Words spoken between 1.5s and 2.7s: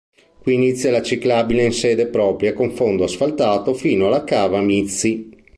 in sede propria